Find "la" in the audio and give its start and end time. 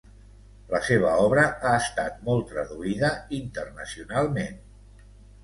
0.69-0.79